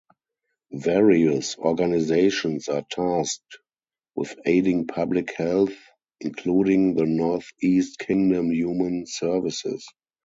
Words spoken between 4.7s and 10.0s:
public health including the Northeast Kingdom Human Services.